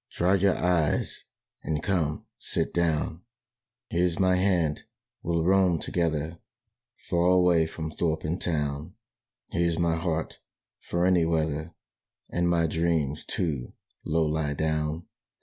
[0.13, 1.25] Dry your eyes
[1.61, 3.21] and, come, sit down.
[3.91, 4.85] "Here's my hand:
[5.21, 6.39] we'll roam together,
[7.07, 8.95] Far away from thorp and town.
[9.51, 10.39] Here's my heart,
[10.79, 11.75] for any weather,
[12.31, 15.05] And my dreams, too, Low lie down.